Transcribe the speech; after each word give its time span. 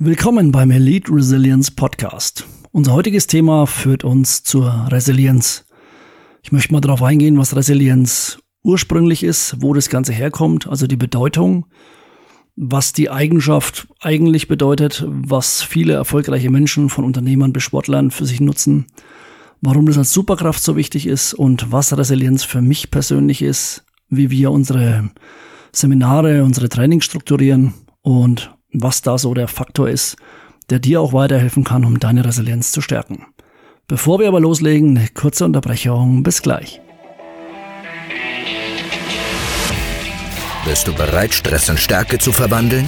Willkommen 0.00 0.52
beim 0.52 0.70
Elite 0.70 1.12
Resilience 1.12 1.72
Podcast. 1.72 2.46
Unser 2.70 2.92
heutiges 2.92 3.26
Thema 3.26 3.66
führt 3.66 4.04
uns 4.04 4.44
zur 4.44 4.86
Resilienz. 4.92 5.66
Ich 6.40 6.52
möchte 6.52 6.72
mal 6.72 6.80
darauf 6.80 7.02
eingehen, 7.02 7.36
was 7.36 7.56
Resilienz 7.56 8.38
ursprünglich 8.62 9.24
ist, 9.24 9.56
wo 9.58 9.74
das 9.74 9.88
Ganze 9.88 10.12
herkommt, 10.12 10.68
also 10.68 10.86
die 10.86 10.96
Bedeutung, 10.96 11.66
was 12.54 12.92
die 12.92 13.10
Eigenschaft 13.10 13.88
eigentlich 14.00 14.46
bedeutet, 14.46 15.04
was 15.08 15.62
viele 15.62 15.94
erfolgreiche 15.94 16.48
Menschen 16.48 16.90
von 16.90 17.04
Unternehmern 17.04 17.52
bis 17.52 17.64
Sportlern 17.64 18.12
für 18.12 18.24
sich 18.24 18.40
nutzen, 18.40 18.86
warum 19.62 19.86
das 19.86 19.98
als 19.98 20.12
Superkraft 20.12 20.62
so 20.62 20.76
wichtig 20.76 21.08
ist 21.08 21.34
und 21.34 21.72
was 21.72 21.98
Resilienz 21.98 22.44
für 22.44 22.62
mich 22.62 22.92
persönlich 22.92 23.42
ist, 23.42 23.84
wie 24.08 24.30
wir 24.30 24.52
unsere 24.52 25.10
Seminare, 25.72 26.44
unsere 26.44 26.68
Trainings 26.68 27.04
strukturieren 27.04 27.74
und 28.02 28.56
was 28.72 29.02
da 29.02 29.18
so 29.18 29.34
der 29.34 29.48
Faktor 29.48 29.88
ist, 29.88 30.16
der 30.70 30.78
dir 30.78 31.00
auch 31.00 31.12
weiterhelfen 31.12 31.64
kann, 31.64 31.84
um 31.84 31.98
deine 31.98 32.24
Resilienz 32.24 32.72
zu 32.72 32.80
stärken. 32.80 33.26
Bevor 33.86 34.18
wir 34.20 34.28
aber 34.28 34.40
loslegen, 34.40 34.98
eine 34.98 35.08
kurze 35.08 35.46
Unterbrechung. 35.46 36.22
Bis 36.22 36.42
gleich. 36.42 36.80
Bist 40.66 40.86
du 40.86 40.92
bereit, 40.92 41.32
Stress 41.32 41.70
in 41.70 41.78
Stärke 41.78 42.18
zu 42.18 42.30
verwandeln? 42.30 42.84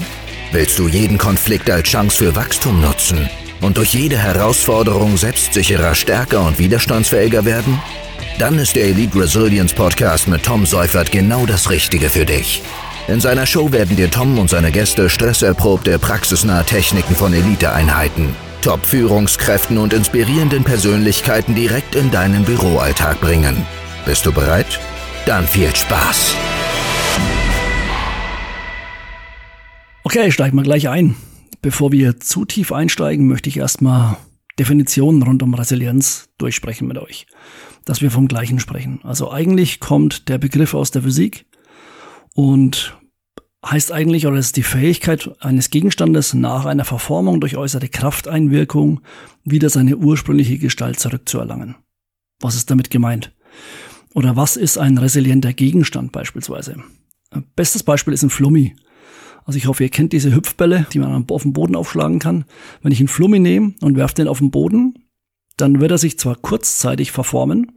Willst 0.52 0.78
du 0.78 0.88
jeden 0.88 1.16
Konflikt 1.16 1.70
als 1.70 1.88
Chance 1.88 2.18
für 2.18 2.36
Wachstum 2.36 2.82
nutzen 2.82 3.30
und 3.62 3.78
durch 3.78 3.94
jede 3.94 4.18
Herausforderung 4.18 5.16
selbstsicherer, 5.16 5.94
stärker 5.94 6.44
und 6.44 6.58
widerstandsfähiger 6.58 7.46
werden? 7.46 7.80
Dann 8.38 8.58
ist 8.58 8.76
der 8.76 8.84
Elite 8.84 9.20
Resilience 9.20 9.72
Podcast 9.72 10.28
mit 10.28 10.42
Tom 10.44 10.66
Seufert 10.66 11.10
genau 11.10 11.46
das 11.46 11.70
Richtige 11.70 12.10
für 12.10 12.26
dich. 12.26 12.62
In 13.10 13.18
seiner 13.18 13.44
Show 13.44 13.72
werden 13.72 13.96
dir 13.96 14.08
Tom 14.08 14.38
und 14.38 14.48
seine 14.48 14.70
Gäste 14.70 15.10
stresserprobte, 15.10 15.98
praxisnahe 15.98 16.64
Techniken 16.64 17.16
von 17.16 17.32
Eliteeinheiten, 17.32 18.36
Top-Führungskräften 18.62 19.78
und 19.78 19.92
inspirierenden 19.92 20.62
Persönlichkeiten 20.62 21.56
direkt 21.56 21.96
in 21.96 22.12
deinen 22.12 22.44
Büroalltag 22.44 23.20
bringen. 23.20 23.66
Bist 24.06 24.26
du 24.26 24.32
bereit? 24.32 24.78
Dann 25.26 25.44
viel 25.44 25.74
Spaß! 25.74 26.36
Okay, 30.04 30.30
steigen 30.30 30.56
wir 30.56 30.62
gleich 30.62 30.88
ein. 30.88 31.16
Bevor 31.62 31.90
wir 31.90 32.20
zu 32.20 32.44
tief 32.44 32.70
einsteigen, 32.70 33.26
möchte 33.26 33.48
ich 33.48 33.56
erstmal 33.56 34.18
Definitionen 34.56 35.24
rund 35.24 35.42
um 35.42 35.52
Resilienz 35.52 36.28
durchsprechen 36.38 36.86
mit 36.86 36.96
euch, 36.96 37.26
dass 37.84 38.02
wir 38.02 38.12
vom 38.12 38.28
gleichen 38.28 38.60
sprechen. 38.60 39.00
Also 39.02 39.32
eigentlich 39.32 39.80
kommt 39.80 40.28
der 40.28 40.38
Begriff 40.38 40.74
aus 40.74 40.92
der 40.92 41.02
Physik 41.02 41.44
und 42.34 42.96
heißt 43.64 43.92
eigentlich, 43.92 44.26
oder 44.26 44.38
ist 44.38 44.56
die 44.56 44.62
Fähigkeit 44.62 45.30
eines 45.40 45.70
Gegenstandes 45.70 46.34
nach 46.34 46.64
einer 46.64 46.84
Verformung 46.84 47.40
durch 47.40 47.56
äußere 47.56 47.88
Krafteinwirkung 47.88 49.00
wieder 49.44 49.68
seine 49.68 49.96
ursprüngliche 49.96 50.58
Gestalt 50.58 50.98
zurückzuerlangen. 50.98 51.76
Was 52.40 52.56
ist 52.56 52.70
damit 52.70 52.90
gemeint? 52.90 53.32
Oder 54.14 54.36
was 54.36 54.56
ist 54.56 54.78
ein 54.78 54.98
resilienter 54.98 55.52
Gegenstand 55.52 56.12
beispielsweise? 56.12 56.82
Bestes 57.54 57.82
Beispiel 57.82 58.14
ist 58.14 58.22
ein 58.22 58.30
Flummi. 58.30 58.74
Also 59.44 59.56
ich 59.56 59.66
hoffe, 59.66 59.84
ihr 59.84 59.90
kennt 59.90 60.12
diese 60.12 60.34
Hüpfbälle, 60.34 60.86
die 60.92 60.98
man 60.98 61.26
auf 61.28 61.42
dem 61.42 61.52
Boden 61.52 61.76
aufschlagen 61.76 62.18
kann. 62.18 62.44
Wenn 62.82 62.92
ich 62.92 63.00
einen 63.00 63.08
Flummi 63.08 63.38
nehme 63.38 63.74
und 63.80 63.96
werfe 63.96 64.14
den 64.14 64.28
auf 64.28 64.38
den 64.38 64.50
Boden, 64.50 64.94
dann 65.56 65.80
wird 65.80 65.90
er 65.90 65.98
sich 65.98 66.18
zwar 66.18 66.36
kurzzeitig 66.36 67.12
verformen, 67.12 67.72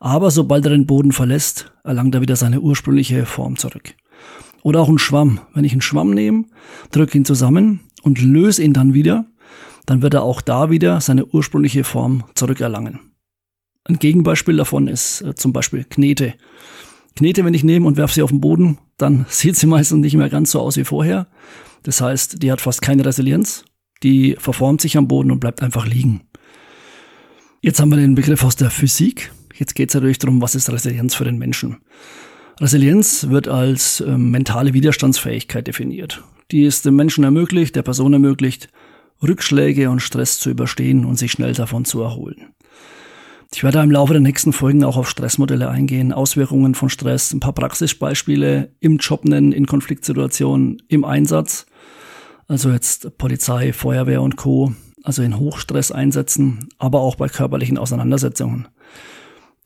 aber 0.00 0.30
sobald 0.30 0.64
er 0.64 0.70
den 0.70 0.86
Boden 0.86 1.12
verlässt, 1.12 1.72
erlangt 1.84 2.14
er 2.14 2.20
wieder 2.20 2.36
seine 2.36 2.60
ursprüngliche 2.60 3.26
Form 3.26 3.56
zurück. 3.56 3.94
Oder 4.62 4.80
auch 4.80 4.88
ein 4.88 4.98
Schwamm. 4.98 5.40
Wenn 5.54 5.64
ich 5.64 5.72
einen 5.72 5.80
Schwamm 5.80 6.10
nehme, 6.10 6.44
drücke 6.90 7.16
ihn 7.16 7.24
zusammen 7.24 7.80
und 8.02 8.20
löse 8.20 8.62
ihn 8.62 8.72
dann 8.72 8.94
wieder, 8.94 9.26
dann 9.86 10.02
wird 10.02 10.14
er 10.14 10.22
auch 10.22 10.40
da 10.40 10.70
wieder 10.70 11.00
seine 11.00 11.26
ursprüngliche 11.26 11.84
Form 11.84 12.24
zurückerlangen. 12.34 13.00
Ein 13.84 13.98
Gegenbeispiel 13.98 14.56
davon 14.56 14.86
ist 14.86 15.22
äh, 15.22 15.34
zum 15.34 15.52
Beispiel 15.52 15.84
Knete. 15.84 16.34
Knete, 17.16 17.44
wenn 17.44 17.54
ich 17.54 17.64
nehme 17.64 17.86
und 17.86 17.96
werfe 17.96 18.14
sie 18.14 18.22
auf 18.22 18.30
den 18.30 18.40
Boden, 18.40 18.78
dann 18.98 19.26
sieht 19.28 19.56
sie 19.56 19.66
meistens 19.66 20.00
nicht 20.00 20.16
mehr 20.16 20.28
ganz 20.28 20.52
so 20.52 20.60
aus 20.60 20.76
wie 20.76 20.84
vorher. 20.84 21.28
Das 21.82 22.00
heißt, 22.00 22.42
die 22.42 22.52
hat 22.52 22.60
fast 22.60 22.82
keine 22.82 23.04
Resilienz. 23.04 23.64
Die 24.02 24.36
verformt 24.38 24.80
sich 24.80 24.96
am 24.96 25.08
Boden 25.08 25.30
und 25.30 25.40
bleibt 25.40 25.62
einfach 25.62 25.86
liegen. 25.86 26.22
Jetzt 27.62 27.80
haben 27.80 27.90
wir 27.90 27.96
den 27.96 28.14
Begriff 28.14 28.44
aus 28.44 28.56
der 28.56 28.70
Physik. 28.70 29.32
Jetzt 29.54 29.74
geht 29.74 29.90
es 29.90 29.94
natürlich 29.94 30.18
darum, 30.18 30.40
was 30.40 30.54
ist 30.54 30.70
Resilienz 30.70 31.14
für 31.14 31.24
den 31.24 31.36
Menschen. 31.36 31.78
Resilienz 32.60 33.28
wird 33.30 33.48
als 33.48 34.00
äh, 34.00 34.18
mentale 34.18 34.74
Widerstandsfähigkeit 34.74 35.66
definiert. 35.66 36.22
Die 36.50 36.66
es 36.66 36.82
dem 36.82 36.94
Menschen 36.94 37.24
ermöglicht, 37.24 37.74
der 37.74 37.82
Person 37.82 38.12
ermöglicht, 38.12 38.68
Rückschläge 39.22 39.88
und 39.88 40.00
Stress 40.00 40.38
zu 40.38 40.50
überstehen 40.50 41.06
und 41.06 41.16
sich 41.16 41.32
schnell 41.32 41.54
davon 41.54 41.86
zu 41.86 42.02
erholen. 42.02 42.52
Ich 43.54 43.64
werde 43.64 43.80
im 43.80 43.90
Laufe 43.90 44.12
der 44.12 44.20
nächsten 44.20 44.52
Folgen 44.52 44.84
auch 44.84 44.98
auf 44.98 45.08
Stressmodelle 45.08 45.70
eingehen, 45.70 46.12
Auswirkungen 46.12 46.74
von 46.74 46.90
Stress, 46.90 47.32
ein 47.32 47.40
paar 47.40 47.54
Praxisbeispiele 47.54 48.70
im 48.78 48.98
Job 48.98 49.24
nennen, 49.24 49.52
in 49.52 49.66
Konfliktsituationen, 49.66 50.82
im 50.88 51.04
Einsatz. 51.04 51.66
Also 52.46 52.70
jetzt 52.70 53.16
Polizei, 53.16 53.72
Feuerwehr 53.72 54.20
und 54.20 54.36
Co. 54.36 54.74
Also 55.02 55.22
in 55.22 55.38
Hochstress 55.38 55.92
einsetzen, 55.92 56.68
aber 56.78 57.00
auch 57.00 57.16
bei 57.16 57.28
körperlichen 57.28 57.78
Auseinandersetzungen. 57.78 58.68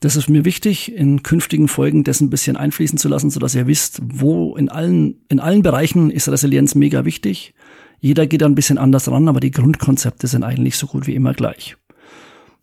Das 0.01 0.15
ist 0.15 0.29
mir 0.29 0.45
wichtig, 0.45 0.93
in 0.93 1.23
künftigen 1.23 1.67
Folgen 1.67 2.03
dessen 2.03 2.27
ein 2.27 2.29
bisschen 2.29 2.57
einfließen 2.57 2.97
zu 2.97 3.07
lassen, 3.07 3.29
sodass 3.29 3.55
ihr 3.55 3.67
wisst, 3.67 4.01
wo 4.03 4.55
in 4.55 4.69
allen, 4.69 5.25
in 5.29 5.39
allen 5.39 5.61
Bereichen 5.61 6.11
ist 6.11 6.27
Resilienz 6.27 6.75
mega 6.75 7.05
wichtig. 7.05 7.53
Jeder 7.99 8.27
geht 8.27 8.41
da 8.41 8.45
ein 8.45 8.55
bisschen 8.55 8.77
anders 8.77 9.09
ran, 9.09 9.27
aber 9.27 9.39
die 9.39 9.51
Grundkonzepte 9.51 10.27
sind 10.27 10.43
eigentlich 10.43 10.77
so 10.77 10.87
gut 10.87 11.07
wie 11.07 11.15
immer 11.15 11.33
gleich. 11.33 11.77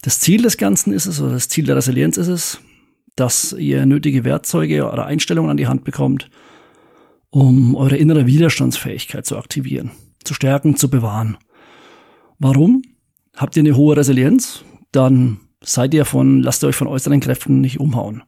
Das 0.03 0.21
Ziel 0.21 0.43
des 0.43 0.57
Ganzen 0.57 0.93
ist 0.93 1.07
es, 1.07 1.21
oder 1.21 1.33
das 1.33 1.49
Ziel 1.49 1.65
der 1.65 1.77
Resilienz 1.77 2.17
ist 2.17 2.29
es, 2.29 2.61
dass 3.17 3.53
ihr 3.53 3.87
nötige 3.87 4.25
Werkzeuge 4.25 4.91
oder 4.91 5.07
Einstellungen 5.07 5.51
an 5.51 5.57
die 5.57 5.67
Hand 5.67 5.85
bekommt, 5.85 6.31
um 7.31 7.75
eure 7.75 7.97
innere 7.97 8.27
Widerstandsfähigkeit 8.27 9.25
zu 9.25 9.39
aktivieren, 9.39 9.91
zu 10.23 10.35
stärken, 10.35 10.77
zu 10.77 10.91
bewahren. 10.91 11.39
Warum? 12.39 12.83
Habt 13.37 13.57
ihr 13.57 13.63
eine 13.63 13.77
hohe 13.77 13.97
Resilienz? 13.97 14.65
Dann 14.91 15.41
seid 15.65 15.95
ihr 15.95 16.05
von, 16.05 16.43
lasst 16.43 16.63
ihr 16.65 16.69
euch 16.69 16.77
von 16.77 16.89
äußeren 16.89 17.21
Kräften 17.21 17.61
nicht 17.61 17.81
umhauen. 17.81 18.23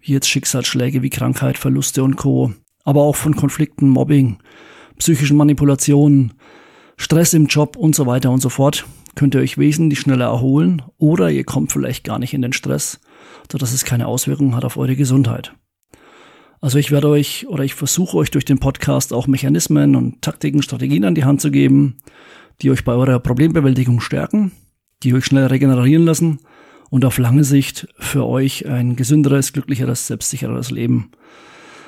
Wie 0.00 0.12
jetzt 0.12 0.28
Schicksalsschläge 0.28 1.02
wie 1.02 1.10
Krankheit, 1.10 1.58
Verluste 1.58 2.02
und 2.02 2.16
Co. 2.16 2.52
Aber 2.84 3.02
auch 3.02 3.16
von 3.16 3.36
Konflikten, 3.36 3.88
Mobbing, 3.88 4.38
psychischen 4.98 5.36
Manipulationen, 5.36 6.34
Stress 6.96 7.34
im 7.34 7.46
Job 7.46 7.76
und 7.76 7.94
so 7.94 8.06
weiter 8.06 8.30
und 8.30 8.40
so 8.40 8.48
fort. 8.48 8.84
Könnt 9.14 9.34
ihr 9.34 9.40
euch 9.40 9.58
wesentlich 9.58 10.00
schneller 10.00 10.26
erholen 10.26 10.82
oder 10.98 11.30
ihr 11.30 11.44
kommt 11.44 11.70
vielleicht 11.70 12.04
gar 12.04 12.18
nicht 12.18 12.34
in 12.34 12.42
den 12.42 12.52
Stress, 12.52 13.00
sodass 13.50 13.72
es 13.72 13.84
keine 13.84 14.06
Auswirkungen 14.06 14.56
hat 14.56 14.64
auf 14.64 14.76
eure 14.76 14.96
Gesundheit. 14.96 15.54
Also 16.60 16.78
ich 16.78 16.92
werde 16.92 17.08
euch 17.08 17.46
oder 17.48 17.64
ich 17.64 17.74
versuche 17.74 18.16
euch 18.16 18.30
durch 18.30 18.44
den 18.44 18.58
Podcast 18.58 19.12
auch 19.12 19.26
Mechanismen 19.26 19.96
und 19.96 20.22
Taktiken, 20.22 20.62
Strategien 20.62 21.04
an 21.04 21.14
die 21.14 21.24
Hand 21.24 21.40
zu 21.40 21.50
geben, 21.50 21.98
die 22.62 22.70
euch 22.70 22.84
bei 22.84 22.92
eurer 22.92 23.18
Problembewältigung 23.18 24.00
stärken, 24.00 24.52
die 25.02 25.12
euch 25.12 25.24
schnell 25.24 25.46
regenerieren 25.46 26.04
lassen 26.04 26.38
und 26.92 27.06
auf 27.06 27.16
lange 27.16 27.42
Sicht 27.42 27.88
für 27.98 28.26
euch 28.26 28.66
ein 28.66 28.96
gesünderes, 28.96 29.54
glücklicheres, 29.54 30.08
selbstsichereres 30.08 30.70
Leben 30.70 31.10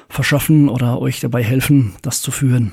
verschaffen 0.09 0.71
oder 0.71 0.99
euch 0.99 1.21
dabei 1.21 1.45
helfen, 1.45 1.93
das 2.01 2.23
zu 2.23 2.31
führen. 2.31 2.73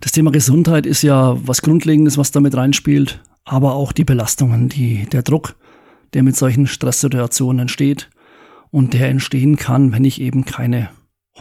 Das 0.00 0.12
Thema 0.12 0.30
Gesundheit 0.32 0.86
ist 0.86 1.02
ja 1.02 1.36
was 1.46 1.60
Grundlegendes, 1.60 2.16
was 2.16 2.30
damit 2.30 2.56
reinspielt, 2.56 3.22
aber 3.44 3.74
auch 3.74 3.92
die 3.92 4.06
Belastungen, 4.06 4.70
die, 4.70 5.04
der 5.04 5.20
Druck, 5.20 5.56
der 6.14 6.22
mit 6.22 6.36
solchen 6.36 6.66
Stresssituationen 6.66 7.60
entsteht 7.60 8.08
und 8.70 8.94
der 8.94 9.10
entstehen 9.10 9.56
kann, 9.56 9.92
wenn 9.92 10.06
ich 10.06 10.22
eben 10.22 10.46
keine 10.46 10.88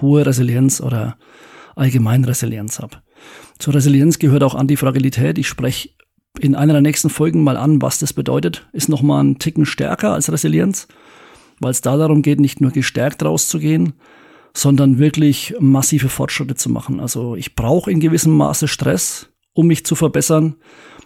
hohe 0.02 0.25
Resilienz 0.25 0.81
oder 0.81 1.18
allgemein 1.78 2.25
Resilienz 2.25 2.80
habe. 2.80 2.97
Zur 3.59 3.75
Resilienz 3.75 4.19
gehört 4.19 4.44
auch 4.44 4.56
Antifragilität. 4.56 5.38
Ich 5.38 5.47
spreche 5.47 5.91
in 6.39 6.56
einer 6.56 6.74
der 6.74 6.81
nächsten 6.81 7.10
Folgen 7.10 7.44
mal 7.44 7.57
an, 7.57 7.81
was 7.81 8.00
das 8.00 8.13
bedeutet. 8.13 8.68
Ist 8.72 8.89
nochmal 8.89 9.24
ein 9.24 9.39
Ticken 9.39 9.66
stärker 9.66 10.13
als 10.13 10.31
Resilienz, 10.31 10.88
weil 11.60 11.72
es 11.72 11.81
da 11.81 11.98
darum 11.98 12.22
geht, 12.22 12.39
nicht 12.39 12.62
nur 12.62 12.72
gestärkt 12.72 13.24
rauszugehen, 13.24 13.94
sondern 14.54 15.00
wirklich 15.00 15.56
massive 15.60 16.10
Fortschritte 16.10 16.56
zu 16.56 16.69
machen. 16.69 17.00
Also 17.00 17.36
ich 17.36 17.56
brauche 17.56 17.92
in 17.92 18.00
gewissem 18.00 18.36
Maße 18.36 18.68
Stress, 18.68 19.30
um 19.54 19.68
mich 19.68 19.86
zu 19.86 19.95
verbessern. 19.95 20.56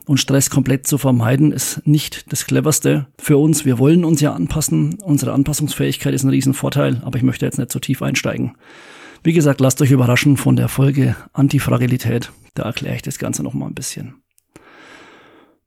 Und 0.07 0.19
Stress 0.19 0.49
komplett 0.49 0.87
zu 0.87 0.97
vermeiden, 0.97 1.51
ist 1.51 1.85
nicht 1.85 2.31
das 2.31 2.45
cleverste 2.45 3.07
für 3.19 3.37
uns. 3.37 3.65
Wir 3.65 3.77
wollen 3.77 4.03
uns 4.03 4.19
ja 4.19 4.33
anpassen. 4.33 4.97
Unsere 5.03 5.31
Anpassungsfähigkeit 5.33 6.13
ist 6.13 6.23
ein 6.23 6.29
Riesenvorteil, 6.29 7.01
aber 7.05 7.17
ich 7.17 7.23
möchte 7.23 7.45
jetzt 7.45 7.59
nicht 7.59 7.71
zu 7.71 7.79
tief 7.79 8.01
einsteigen. 8.01 8.57
Wie 9.23 9.33
gesagt, 9.33 9.61
lasst 9.61 9.81
euch 9.81 9.91
überraschen 9.91 10.37
von 10.37 10.55
der 10.55 10.67
Folge 10.67 11.15
Antifragilität. 11.33 12.31
Da 12.55 12.63
erkläre 12.63 12.95
ich 12.95 13.03
das 13.03 13.19
Ganze 13.19 13.43
nochmal 13.43 13.69
ein 13.69 13.75
bisschen. 13.75 14.20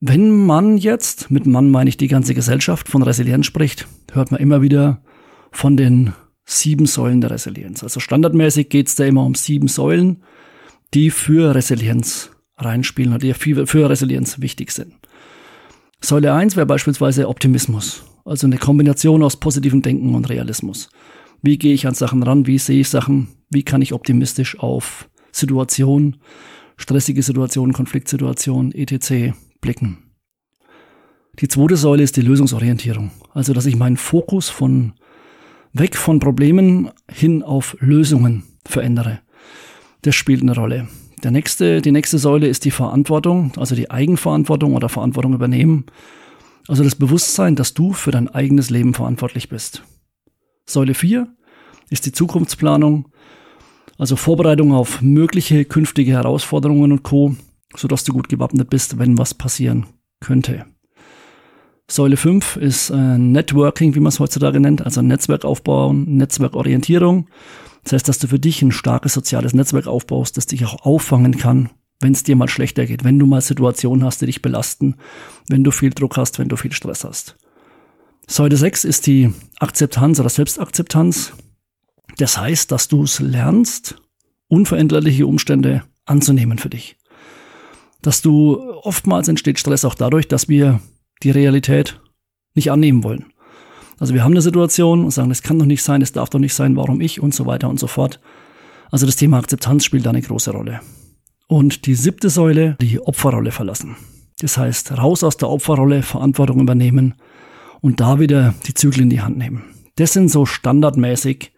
Wenn 0.07 0.45
man 0.45 0.77
jetzt, 0.77 1.31
mit 1.31 1.47
Mann 1.47 1.71
meine 1.71 1.89
ich 1.89 1.97
die 1.97 2.09
ganze 2.09 2.35
Gesellschaft, 2.35 2.91
von 2.91 3.03
Resilienz 3.03 3.47
spricht, 3.47 3.89
hört 4.13 4.33
man 4.33 4.39
immer 4.39 4.61
wieder 4.61 5.03
von 5.51 5.79
den 5.79 6.13
sieben 6.45 6.85
Säulen 6.85 7.23
der 7.23 7.31
Resilienz. 7.31 7.83
Also 7.83 8.01
standardmäßig 8.01 8.69
geht 8.69 8.89
es 8.89 8.97
da 8.97 9.07
immer 9.07 9.25
um 9.25 9.35
sieben 9.35 9.67
Säulen, 9.67 10.23
die 10.93 11.09
für 11.09 11.55
Resilienz 11.55 12.33
reinspielen 12.59 13.15
oder 13.15 13.21
die 13.21 13.33
für 13.33 13.89
Resilienz 13.89 14.43
wichtig 14.43 14.73
sind. 14.73 14.93
Säule 16.03 16.35
1 16.35 16.55
wäre 16.55 16.67
beispielsweise 16.67 17.27
Optimismus, 17.27 18.05
also 18.27 18.47
eine 18.47 18.59
Kombination 18.59 19.23
aus 19.23 19.41
positivem 19.41 19.81
Denken 19.81 20.15
und 20.15 20.29
Realismus. 20.29 20.91
Wie 21.41 21.57
gehe 21.57 21.73
ich 21.73 21.87
an 21.87 21.95
Sachen 21.95 22.23
ran? 22.23 22.47
Wie 22.47 22.59
sehe 22.59 22.81
ich 22.81 22.91
Sachen? 22.91 23.29
Wie 23.49 23.63
kann 23.63 23.81
ich 23.81 23.95
optimistisch 23.95 24.59
auf 24.61 25.09
Situationen, 25.33 26.19
stressige 26.77 27.23
Situationen, 27.23 27.73
Konfliktsituationen, 27.73 28.73
etc. 28.73 29.33
blicken? 29.65 29.97
Die 31.41 31.49
zweite 31.49 31.77
Säule 31.77 32.03
ist 32.03 32.17
die 32.19 32.21
Lösungsorientierung, 32.21 33.11
also 33.33 33.55
dass 33.55 33.65
ich 33.65 33.77
meinen 33.77 33.97
Fokus 33.97 34.51
von 34.51 34.93
weg 35.73 35.97
von 35.97 36.21
Problemen 36.21 36.91
hin 37.11 37.43
auf 37.43 37.75
Lösungen 37.81 38.45
verändere. 38.67 39.21
Das 40.03 40.15
spielt 40.15 40.43
eine 40.43 40.55
Rolle. 40.55 40.87
Der 41.23 41.31
nächste, 41.31 41.81
die 41.81 41.93
nächste 41.93 42.19
Säule 42.19 42.47
ist 42.47 42.67
die 42.67 42.71
Verantwortung, 42.71 43.53
also 43.57 43.75
die 43.75 43.91
Eigenverantwortung 43.91 44.75
oder 44.75 44.91
Verantwortung 44.91 45.33
übernehmen. 45.33 45.87
Also 46.69 46.85
das 46.85 46.95
Bewusstsein, 46.95 47.57
dass 47.57 47.73
du 47.73 47.95
für 47.95 48.11
dein 48.11 48.29
eigenes 48.29 48.69
Leben 48.69 48.93
verantwortlich 48.93 49.49
bist. 49.49 49.83
Säule 50.67 50.93
4 50.93 51.27
ist 51.89 52.05
die 52.05 52.13
Zukunftsplanung, 52.13 53.09
also 53.97 54.17
Vorbereitung 54.17 54.73
auf 54.73 55.01
mögliche 55.01 55.65
künftige 55.65 56.13
Herausforderungen 56.13 56.93
und 56.93 57.03
Co., 57.03 57.35
sodass 57.77 58.05
du 58.05 58.13
gut 58.13 58.29
gewappnet 58.29 58.71
bist, 58.71 58.99
wenn 58.99 59.19
was 59.19 59.35
passieren 59.35 59.87
könnte. 60.21 60.67
Säule 61.91 62.17
5 62.17 62.57
ist 62.57 62.91
äh, 62.91 63.19
Networking, 63.19 63.95
wie 63.95 64.01
man 64.01 64.09
es 64.09 64.19
heutzutage 64.19 64.59
nennt, 64.59 64.83
also 64.83 65.03
Netzwerk 65.03 65.45
aufbauen, 65.45 66.17
Netzwerkorientierung. 66.17 67.29
Das 67.83 67.93
heißt, 67.93 68.09
dass 68.09 68.19
du 68.19 68.29
für 68.29 68.39
dich 68.39 68.63
ein 68.63 68.73
starkes 68.73 69.13
soziales 69.13 69.53
Netzwerk 69.53 69.87
aufbaust, 69.87 70.37
das 70.37 70.47
dich 70.47 70.65
auch 70.65 70.87
auffangen 70.87 71.37
kann, 71.37 71.71
wenn 72.01 72.13
es 72.13 72.23
dir 72.23 72.37
mal 72.37 72.49
schlechter 72.49 72.87
geht, 72.87 73.05
wenn 73.05 73.19
du 73.19 73.27
mal 73.27 73.43
Situationen 73.43 74.05
hast, 74.05 74.23
die 74.23 74.27
dich 74.27 74.41
belasten, 74.41 74.97
wenn 75.49 75.63
du 75.63 75.71
viel 75.71 75.91
Druck 75.91 76.17
hast, 76.17 76.39
wenn 76.39 76.49
du 76.49 76.57
viel 76.57 76.73
Stress 76.73 77.05
hast. 77.05 77.37
Säule 78.27 78.57
6 78.57 78.85
ist 78.85 79.07
die 79.07 79.33
Akzeptanz 79.59 80.19
oder 80.19 80.31
Selbstakzeptanz. 80.31 81.35
Das 82.17 82.39
heißt, 82.39 82.73
dass 82.73 82.89
du 82.89 83.03
es 83.03 83.21
lernst, 83.21 83.97
unveränderliche 84.49 85.27
Umstände 85.27 85.83
anzunehmen 86.07 86.59
für 86.59 86.71
dich. 86.71 86.97
Dass 88.05 88.21
du 88.21 88.61
oftmals 88.83 89.29
entsteht 89.29 89.59
Stress 89.59 89.87
auch 89.87 89.95
dadurch, 89.95 90.29
dass 90.29 90.47
wir 90.47 90.81
die 91.23 91.31
Realität 91.31 91.99
nicht 92.55 92.71
annehmen 92.71 93.03
wollen. 93.03 93.33
Also 93.99 94.13
wir 94.13 94.23
haben 94.23 94.33
eine 94.33 94.43
Situation 94.43 95.05
und 95.05 95.11
sagen, 95.11 95.31
das 95.31 95.43
kann 95.43 95.59
doch 95.59 95.65
nicht 95.65 95.83
sein, 95.83 96.01
das 96.01 96.13
darf 96.13 96.29
doch 96.29 96.39
nicht 96.39 96.53
sein, 96.53 96.77
warum 96.77 97.01
ich 97.01 97.23
und 97.23 97.33
so 97.33 97.47
weiter 97.47 97.71
und 97.71 97.81
so 97.81 97.87
fort. 97.87 98.21
Also 98.91 99.07
das 99.07 99.17
Thema 99.17 99.39
Akzeptanz 99.39 99.87
spielt 99.87 100.05
da 100.05 100.11
eine 100.11 100.21
große 100.21 100.51
Rolle. 100.51 100.81
Und 101.49 101.87
die 101.87 101.95
siebte 101.95 102.29
Säule, 102.29 102.77
die 102.79 103.01
Opferrolle 103.01 103.53
verlassen. 103.53 103.97
Das 104.39 104.59
heißt, 104.59 104.99
raus 104.99 105.25
aus 105.25 105.39
der 105.39 105.49
Opferrolle, 105.49 106.03
Verantwortung 106.03 106.61
übernehmen 106.61 107.15
und 107.81 108.01
da 108.01 108.21
wieder 108.21 108.55
die 108.67 108.75
Zügel 108.75 109.01
in 109.01 109.11
die 109.11 109.23
Hand 109.23 109.39
nehmen. 109.39 109.65
Das 109.97 110.13
sind 110.13 110.29
so 110.29 110.45
standardmäßig 110.45 111.53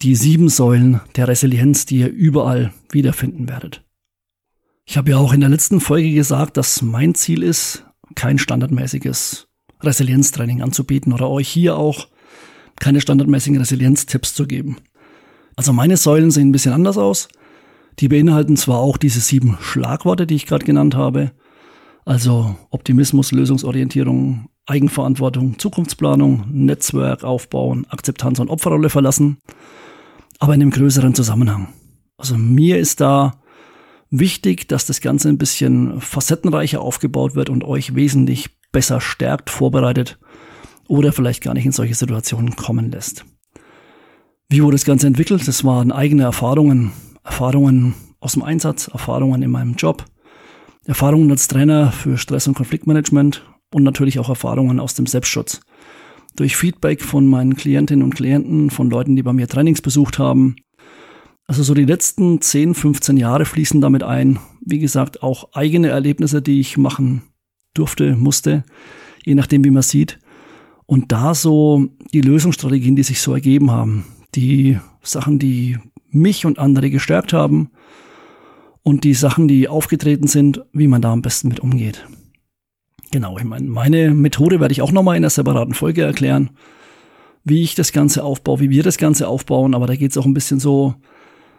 die 0.00 0.14
sieben 0.14 0.48
Säulen 0.48 1.02
der 1.16 1.28
Resilienz, 1.28 1.84
die 1.84 1.98
ihr 1.98 2.10
überall 2.10 2.72
wiederfinden 2.90 3.46
werdet. 3.46 3.85
Ich 4.88 4.96
habe 4.96 5.10
ja 5.10 5.18
auch 5.18 5.32
in 5.32 5.40
der 5.40 5.48
letzten 5.48 5.80
Folge 5.80 6.12
gesagt, 6.12 6.56
dass 6.56 6.80
mein 6.80 7.16
Ziel 7.16 7.42
ist, 7.42 7.84
kein 8.14 8.38
standardmäßiges 8.38 9.48
Resilienztraining 9.82 10.62
anzubieten 10.62 11.12
oder 11.12 11.28
euch 11.28 11.48
hier 11.48 11.76
auch 11.76 12.06
keine 12.76 13.00
standardmäßigen 13.00 13.58
Resilienztipps 13.58 14.34
zu 14.34 14.46
geben. 14.46 14.76
Also 15.56 15.72
meine 15.72 15.96
Säulen 15.96 16.30
sehen 16.30 16.48
ein 16.48 16.52
bisschen 16.52 16.72
anders 16.72 16.98
aus. 16.98 17.28
Die 17.98 18.08
beinhalten 18.08 18.56
zwar 18.56 18.78
auch 18.78 18.96
diese 18.96 19.20
sieben 19.20 19.58
Schlagworte, 19.60 20.26
die 20.26 20.36
ich 20.36 20.46
gerade 20.46 20.64
genannt 20.64 20.94
habe, 20.94 21.32
also 22.04 22.54
Optimismus, 22.70 23.32
Lösungsorientierung, 23.32 24.48
Eigenverantwortung, 24.66 25.58
Zukunftsplanung, 25.58 26.44
Netzwerk 26.52 27.24
aufbauen, 27.24 27.86
Akzeptanz 27.88 28.38
und 28.38 28.50
Opferrolle 28.50 28.90
verlassen, 28.90 29.38
aber 30.38 30.54
in 30.54 30.62
einem 30.62 30.70
größeren 30.70 31.14
Zusammenhang. 31.14 31.68
Also 32.18 32.36
mir 32.36 32.78
ist 32.78 33.00
da 33.00 33.40
wichtig, 34.10 34.68
dass 34.68 34.86
das 34.86 35.00
Ganze 35.00 35.28
ein 35.28 35.38
bisschen 35.38 36.00
facettenreicher 36.00 36.80
aufgebaut 36.80 37.34
wird 37.34 37.50
und 37.50 37.64
euch 37.64 37.94
wesentlich 37.94 38.50
besser 38.72 39.00
stärkt, 39.00 39.50
vorbereitet 39.50 40.18
oder 40.88 41.12
vielleicht 41.12 41.42
gar 41.42 41.54
nicht 41.54 41.66
in 41.66 41.72
solche 41.72 41.94
Situationen 41.94 42.56
kommen 42.56 42.90
lässt. 42.90 43.24
Wie 44.48 44.62
wurde 44.62 44.76
das 44.76 44.84
Ganze 44.84 45.06
entwickelt? 45.06 45.46
Das 45.48 45.64
waren 45.64 45.90
eigene 45.90 46.22
Erfahrungen, 46.22 46.92
Erfahrungen 47.24 47.94
aus 48.20 48.34
dem 48.34 48.42
Einsatz, 48.42 48.88
Erfahrungen 48.88 49.42
in 49.42 49.50
meinem 49.50 49.74
Job, 49.74 50.04
Erfahrungen 50.84 51.30
als 51.30 51.48
Trainer 51.48 51.90
für 51.90 52.16
Stress- 52.16 52.46
und 52.46 52.54
Konfliktmanagement 52.54 53.44
und 53.74 53.82
natürlich 53.82 54.18
auch 54.20 54.28
Erfahrungen 54.28 54.78
aus 54.78 54.94
dem 54.94 55.06
Selbstschutz. 55.06 55.60
Durch 56.36 56.56
Feedback 56.56 57.02
von 57.02 57.26
meinen 57.26 57.56
Klientinnen 57.56 58.04
und 58.04 58.14
Klienten, 58.14 58.70
von 58.70 58.90
Leuten, 58.90 59.16
die 59.16 59.22
bei 59.22 59.32
mir 59.32 59.48
Trainings 59.48 59.80
besucht 59.80 60.18
haben. 60.18 60.56
Also 61.46 61.62
so 61.62 61.74
die 61.74 61.84
letzten 61.84 62.40
10, 62.40 62.74
15 62.74 63.16
Jahre 63.16 63.44
fließen 63.44 63.80
damit 63.80 64.02
ein. 64.02 64.38
Wie 64.60 64.80
gesagt, 64.80 65.22
auch 65.22 65.52
eigene 65.52 65.88
Erlebnisse, 65.88 66.42
die 66.42 66.60
ich 66.60 66.76
machen 66.76 67.22
durfte, 67.74 68.16
musste, 68.16 68.64
je 69.24 69.34
nachdem, 69.34 69.64
wie 69.64 69.70
man 69.70 69.82
sieht. 69.82 70.18
Und 70.86 71.12
da 71.12 71.34
so 71.34 71.86
die 72.12 72.20
Lösungsstrategien, 72.20 72.96
die 72.96 73.02
sich 73.02 73.20
so 73.20 73.32
ergeben 73.32 73.70
haben, 73.70 74.04
die 74.34 74.78
Sachen, 75.02 75.38
die 75.38 75.78
mich 76.10 76.46
und 76.46 76.58
andere 76.58 76.90
gestärkt 76.90 77.32
haben 77.32 77.70
und 78.82 79.04
die 79.04 79.14
Sachen, 79.14 79.48
die 79.48 79.68
aufgetreten 79.68 80.26
sind, 80.26 80.64
wie 80.72 80.86
man 80.86 81.02
da 81.02 81.12
am 81.12 81.22
besten 81.22 81.48
mit 81.48 81.60
umgeht. 81.60 82.06
Genau, 83.12 83.38
ich 83.38 83.44
meine, 83.44 83.68
meine 83.68 84.10
Methode 84.12 84.60
werde 84.60 84.72
ich 84.72 84.82
auch 84.82 84.92
nochmal 84.92 85.16
in 85.16 85.22
einer 85.22 85.30
separaten 85.30 85.74
Folge 85.74 86.02
erklären, 86.02 86.50
wie 87.44 87.62
ich 87.62 87.74
das 87.76 87.92
Ganze 87.92 88.24
aufbaue, 88.24 88.60
wie 88.60 88.70
wir 88.70 88.82
das 88.82 88.98
Ganze 88.98 89.28
aufbauen, 89.28 89.74
aber 89.74 89.86
da 89.86 89.94
geht 89.94 90.10
es 90.10 90.16
auch 90.18 90.26
ein 90.26 90.34
bisschen 90.34 90.58
so 90.58 90.94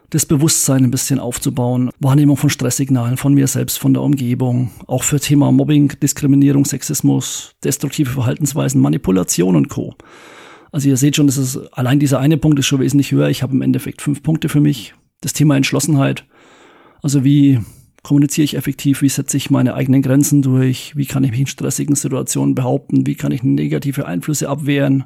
das 0.09 0.25
Bewusstsein 0.25 0.83
ein 0.83 0.91
bisschen 0.91 1.19
aufzubauen, 1.19 1.89
Wahrnehmung 1.99 2.37
von 2.37 2.49
Stresssignalen 2.49 3.17
von 3.17 3.33
mir 3.33 3.47
selbst, 3.47 3.77
von 3.77 3.93
der 3.93 4.03
Umgebung, 4.03 4.71
auch 4.87 5.03
für 5.03 5.19
Thema 5.19 5.51
Mobbing, 5.51 5.99
Diskriminierung, 6.01 6.65
Sexismus, 6.65 7.55
destruktive 7.63 8.11
Verhaltensweisen, 8.11 8.79
Manipulation 8.79 9.55
und 9.55 9.67
Co. 9.69 9.95
Also 10.71 10.89
ihr 10.89 10.97
seht 10.97 11.15
schon, 11.15 11.27
das 11.27 11.37
ist 11.37 11.57
allein 11.73 11.99
dieser 11.99 12.19
eine 12.19 12.37
Punkt 12.37 12.59
ist 12.59 12.67
schon 12.67 12.79
wesentlich 12.79 13.11
höher. 13.11 13.29
Ich 13.29 13.43
habe 13.43 13.53
im 13.53 13.61
Endeffekt 13.61 14.01
fünf 14.01 14.23
Punkte 14.23 14.49
für 14.49 14.61
mich. 14.61 14.93
Das 15.21 15.33
Thema 15.33 15.57
Entschlossenheit. 15.57 16.25
Also 17.01 17.23
wie 17.23 17.59
kommuniziere 18.03 18.45
ich 18.45 18.55
effektiv? 18.55 19.01
Wie 19.01 19.09
setze 19.09 19.37
ich 19.37 19.49
meine 19.49 19.73
eigenen 19.73 20.01
Grenzen 20.01 20.41
durch? 20.41 20.95
Wie 20.95 21.05
kann 21.05 21.23
ich 21.23 21.31
mich 21.31 21.39
in 21.41 21.47
stressigen 21.47 21.95
Situationen 21.95 22.55
behaupten? 22.55 23.07
Wie 23.07 23.15
kann 23.15 23.31
ich 23.31 23.43
negative 23.43 24.05
Einflüsse 24.05 24.49
abwehren? 24.49 25.05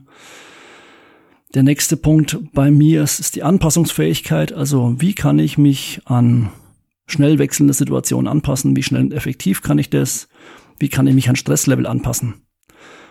Der 1.53 1.63
nächste 1.63 1.97
Punkt 1.97 2.39
bei 2.53 2.71
mir 2.71 3.03
ist, 3.03 3.19
ist 3.19 3.35
die 3.35 3.43
Anpassungsfähigkeit. 3.43 4.53
Also 4.53 4.95
wie 4.99 5.13
kann 5.13 5.37
ich 5.37 5.57
mich 5.57 6.01
an 6.05 6.49
schnell 7.07 7.39
wechselnde 7.39 7.73
Situationen 7.73 8.29
anpassen? 8.29 8.75
Wie 8.77 8.83
schnell 8.83 9.01
und 9.01 9.13
effektiv 9.13 9.61
kann 9.61 9.77
ich 9.77 9.89
das? 9.89 10.29
Wie 10.79 10.87
kann 10.87 11.07
ich 11.07 11.13
mich 11.13 11.29
an 11.29 11.35
Stresslevel 11.35 11.87
anpassen? 11.87 12.35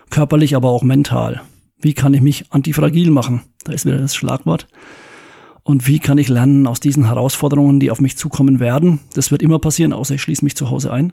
Körperlich, 0.08 0.56
aber 0.56 0.70
auch 0.70 0.82
mental. 0.82 1.42
Wie 1.78 1.92
kann 1.92 2.14
ich 2.14 2.22
mich 2.22 2.50
antifragil 2.50 3.10
machen? 3.10 3.42
Da 3.64 3.72
ist 3.72 3.84
wieder 3.84 3.98
das 3.98 4.16
Schlagwort. 4.16 4.68
Und 5.62 5.86
wie 5.86 5.98
kann 5.98 6.16
ich 6.16 6.28
lernen 6.28 6.66
aus 6.66 6.80
diesen 6.80 7.04
Herausforderungen, 7.04 7.78
die 7.78 7.90
auf 7.90 8.00
mich 8.00 8.16
zukommen 8.16 8.58
werden? 8.58 9.00
Das 9.12 9.30
wird 9.30 9.42
immer 9.42 9.58
passieren, 9.58 9.92
außer 9.92 10.14
ich 10.14 10.22
schließe 10.22 10.44
mich 10.44 10.56
zu 10.56 10.70
Hause 10.70 10.92
ein. 10.92 11.12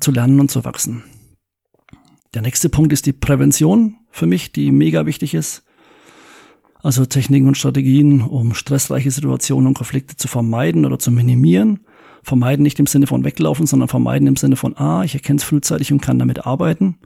Zu 0.00 0.12
lernen 0.12 0.38
und 0.38 0.50
zu 0.50 0.64
wachsen. 0.64 1.02
Der 2.34 2.42
nächste 2.42 2.68
Punkt 2.68 2.92
ist 2.92 3.06
die 3.06 3.12
Prävention 3.12 3.96
für 4.10 4.26
mich, 4.26 4.52
die 4.52 4.70
mega 4.70 5.06
wichtig 5.06 5.34
ist. 5.34 5.64
Also 6.82 7.04
Techniken 7.04 7.48
und 7.48 7.58
Strategien, 7.58 8.22
um 8.22 8.54
stressreiche 8.54 9.10
Situationen 9.10 9.68
und 9.68 9.74
Konflikte 9.74 10.16
zu 10.16 10.28
vermeiden 10.28 10.86
oder 10.86 10.98
zu 10.98 11.10
minimieren. 11.10 11.80
Vermeiden 12.22 12.62
nicht 12.62 12.78
im 12.78 12.86
Sinne 12.86 13.06
von 13.06 13.24
weglaufen, 13.24 13.66
sondern 13.66 13.88
vermeiden 13.88 14.26
im 14.26 14.36
Sinne 14.36 14.56
von, 14.56 14.76
ah, 14.76 15.02
ich 15.04 15.14
erkenne 15.14 15.38
es 15.38 15.44
frühzeitig 15.44 15.92
und 15.92 16.00
kann 16.00 16.18
damit 16.18 16.46
arbeiten. 16.46 16.96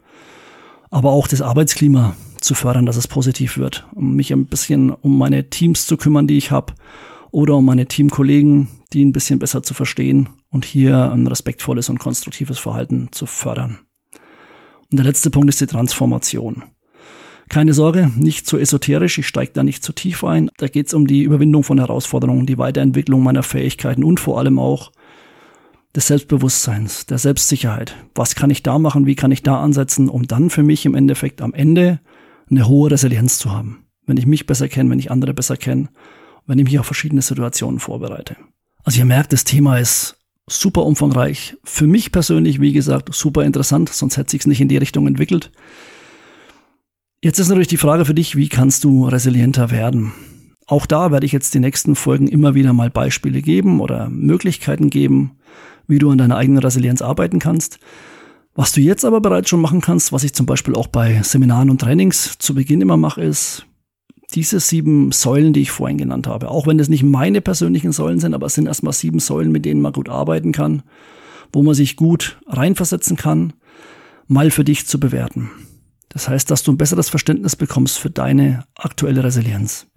Aber 0.89 1.11
auch 1.11 1.27
das 1.27 1.41
Arbeitsklima 1.41 2.15
zu 2.39 2.53
fördern, 2.53 2.85
dass 2.85 2.95
es 2.95 3.07
positiv 3.07 3.57
wird. 3.57 3.87
Um 3.93 4.15
mich 4.15 4.31
ein 4.31 4.45
bisschen 4.45 4.91
um 4.91 5.17
meine 5.17 5.49
Teams 5.49 5.85
zu 5.85 5.97
kümmern, 5.97 6.27
die 6.27 6.37
ich 6.37 6.51
habe. 6.51 6.73
Oder 7.31 7.55
um 7.55 7.65
meine 7.65 7.85
Teamkollegen, 7.85 8.69
die 8.93 9.03
ein 9.03 9.11
bisschen 9.11 9.39
besser 9.39 9.61
zu 9.61 9.73
verstehen 9.73 10.29
und 10.49 10.63
hier 10.63 11.11
ein 11.11 11.27
respektvolles 11.27 11.89
und 11.89 11.99
konstruktives 11.99 12.59
Verhalten 12.59 13.09
zu 13.11 13.25
fördern. 13.25 13.79
Und 14.89 14.97
der 14.97 15.05
letzte 15.05 15.31
Punkt 15.31 15.49
ist 15.49 15.59
die 15.59 15.65
Transformation. 15.65 16.63
Keine 17.49 17.73
Sorge, 17.73 18.11
nicht 18.15 18.47
zu 18.47 18.57
esoterisch, 18.57 19.17
ich 19.17 19.27
steige 19.27 19.51
da 19.53 19.63
nicht 19.63 19.83
zu 19.83 19.93
tief 19.93 20.23
ein. 20.23 20.49
Da 20.57 20.67
geht 20.67 20.87
es 20.87 20.93
um 20.93 21.05
die 21.05 21.23
Überwindung 21.23 21.63
von 21.63 21.77
Herausforderungen, 21.77 22.45
die 22.45 22.57
Weiterentwicklung 22.57 23.21
meiner 23.23 23.43
Fähigkeiten 23.43 24.03
und 24.03 24.19
vor 24.19 24.39
allem 24.39 24.57
auch 24.57 24.91
des 25.95 26.07
Selbstbewusstseins, 26.07 27.05
der 27.05 27.17
Selbstsicherheit. 27.17 27.95
Was 28.15 28.35
kann 28.35 28.49
ich 28.49 28.63
da 28.63 28.79
machen, 28.79 29.05
wie 29.05 29.15
kann 29.15 29.31
ich 29.31 29.43
da 29.43 29.61
ansetzen, 29.61 30.09
um 30.09 30.27
dann 30.27 30.49
für 30.49 30.63
mich 30.63 30.85
im 30.85 30.95
Endeffekt 30.95 31.41
am 31.41 31.53
Ende 31.53 31.99
eine 32.49 32.67
hohe 32.67 32.91
Resilienz 32.91 33.37
zu 33.37 33.51
haben. 33.51 33.85
Wenn 34.05 34.17
ich 34.17 34.25
mich 34.25 34.45
besser 34.45 34.67
kenne, 34.67 34.89
wenn 34.89 34.99
ich 34.99 35.11
andere 35.11 35.33
besser 35.33 35.57
kenne, 35.57 35.89
wenn 36.45 36.59
ich 36.59 36.65
mich 36.65 36.79
auf 36.79 36.85
verschiedene 36.85 37.21
Situationen 37.21 37.79
vorbereite. 37.79 38.35
Also 38.83 38.99
ihr 38.99 39.05
merkt, 39.05 39.33
das 39.33 39.45
Thema 39.45 39.79
ist 39.79 40.17
super 40.47 40.83
umfangreich. 40.83 41.57
Für 41.63 41.87
mich 41.87 42.11
persönlich, 42.11 42.61
wie 42.61 42.73
gesagt, 42.73 43.13
super 43.13 43.43
interessant, 43.43 43.89
sonst 43.89 44.17
hätte 44.17 44.31
sich's 44.31 44.45
nicht 44.45 44.61
in 44.61 44.67
die 44.67 44.77
Richtung 44.77 45.07
entwickelt. 45.07 45.51
Jetzt 47.25 47.39
ist 47.39 47.47
natürlich 47.47 47.69
die 47.69 47.77
Frage 47.77 48.05
für 48.05 48.13
dich, 48.13 48.35
wie 48.35 48.49
kannst 48.49 48.83
du 48.83 49.07
resilienter 49.07 49.71
werden? 49.71 50.11
Auch 50.67 50.85
da 50.85 51.09
werde 51.09 51.25
ich 51.25 51.31
jetzt 51.31 51.55
die 51.55 51.59
nächsten 51.59 51.95
Folgen 51.95 52.27
immer 52.27 52.53
wieder 52.53 52.71
mal 52.71 52.91
Beispiele 52.91 53.41
geben 53.41 53.79
oder 53.79 54.11
Möglichkeiten 54.11 54.91
geben, 54.91 55.31
wie 55.87 55.97
du 55.97 56.11
an 56.11 56.19
deiner 56.19 56.37
eigenen 56.37 56.59
Resilienz 56.59 57.01
arbeiten 57.01 57.39
kannst. 57.39 57.79
Was 58.53 58.73
du 58.73 58.81
jetzt 58.81 59.03
aber 59.05 59.21
bereits 59.21 59.49
schon 59.49 59.59
machen 59.59 59.81
kannst, 59.81 60.13
was 60.13 60.23
ich 60.23 60.35
zum 60.35 60.45
Beispiel 60.45 60.75
auch 60.75 60.85
bei 60.85 61.19
Seminaren 61.23 61.71
und 61.71 61.81
Trainings 61.81 62.37
zu 62.37 62.53
Beginn 62.53 62.81
immer 62.81 62.95
mache, 62.95 63.23
ist 63.23 63.65
diese 64.35 64.59
sieben 64.59 65.11
Säulen, 65.11 65.51
die 65.51 65.61
ich 65.61 65.71
vorhin 65.71 65.97
genannt 65.97 66.27
habe. 66.27 66.51
Auch 66.51 66.67
wenn 66.67 66.77
das 66.77 66.89
nicht 66.89 67.01
meine 67.01 67.41
persönlichen 67.41 67.91
Säulen 67.91 68.19
sind, 68.19 68.35
aber 68.35 68.45
es 68.45 68.53
sind 68.53 68.67
erstmal 68.67 68.93
sieben 68.93 69.17
Säulen, 69.17 69.51
mit 69.51 69.65
denen 69.65 69.81
man 69.81 69.93
gut 69.93 70.09
arbeiten 70.09 70.51
kann, 70.51 70.83
wo 71.51 71.63
man 71.63 71.73
sich 71.73 71.95
gut 71.95 72.39
reinversetzen 72.45 73.17
kann, 73.17 73.53
mal 74.27 74.51
für 74.51 74.63
dich 74.63 74.85
zu 74.85 74.99
bewerten. 74.99 75.49
Das 76.15 76.29
heißt, 76.29 76.49
dass 76.49 76.63
du 76.63 76.71
ein 76.71 76.77
besseres 76.77 77.09
Verständnis 77.09 77.57
bekommst 77.57 77.99
für 77.99 78.09
deine 78.09 78.63
aktuelle 78.73 79.25
Resilienz. 79.25 79.87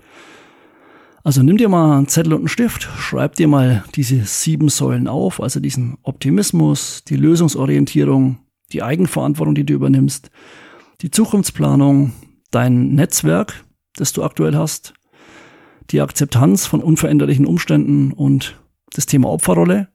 Also 1.22 1.44
nimm 1.44 1.58
dir 1.58 1.68
mal 1.68 1.96
einen 1.96 2.08
Zettel 2.08 2.32
und 2.32 2.40
einen 2.40 2.48
Stift, 2.48 2.88
schreib 2.98 3.36
dir 3.36 3.46
mal 3.46 3.84
diese 3.94 4.24
sieben 4.24 4.68
Säulen 4.68 5.06
auf, 5.06 5.40
also 5.40 5.60
diesen 5.60 5.96
Optimismus, 6.02 7.04
die 7.06 7.14
Lösungsorientierung, 7.14 8.38
die 8.72 8.82
Eigenverantwortung, 8.82 9.54
die 9.54 9.64
du 9.64 9.74
übernimmst, 9.74 10.32
die 11.02 11.12
Zukunftsplanung, 11.12 12.14
dein 12.50 12.96
Netzwerk, 12.96 13.64
das 13.94 14.12
du 14.12 14.24
aktuell 14.24 14.56
hast, 14.56 14.94
die 15.92 16.00
Akzeptanz 16.00 16.66
von 16.66 16.82
unveränderlichen 16.82 17.46
Umständen 17.46 18.10
und 18.10 18.58
das 18.92 19.06
Thema 19.06 19.28
Opferrolle. 19.28 19.86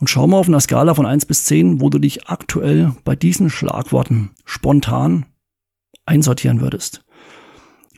Und 0.00 0.08
schau 0.08 0.26
mal 0.26 0.38
auf 0.38 0.48
einer 0.48 0.60
Skala 0.60 0.94
von 0.94 1.04
eins 1.04 1.26
bis 1.26 1.44
zehn, 1.44 1.82
wo 1.82 1.90
du 1.90 1.98
dich 1.98 2.26
aktuell 2.26 2.94
bei 3.04 3.14
diesen 3.14 3.50
Schlagworten 3.50 4.30
spontan 4.46 5.26
einsortieren 6.08 6.60
würdest. 6.60 7.02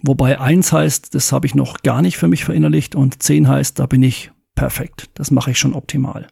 Wobei 0.02 0.40
eins 0.40 0.73
heißt, 0.73 1.14
das 1.14 1.33
habe 1.33 1.47
ich 1.47 1.55
noch 1.55 1.83
gar 1.83 2.02
nicht 2.02 2.17
für 2.17 2.29
mich 2.29 2.45
verinnerlicht 2.45 2.95
und 2.95 3.23
zehn 3.23 3.49
heißt, 3.49 3.79
da 3.79 3.87
bin 3.87 4.02
ich 4.02 4.31
perfekt. 4.55 5.11
Das 5.14 5.31
mache 5.31 5.50
ich 5.50 5.59
schon 5.59 5.75
optimal. 5.75 6.29